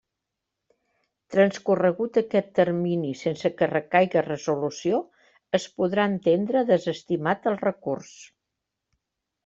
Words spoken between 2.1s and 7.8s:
aquest termini sense que recaiga resolució es podrà entendre desestimat el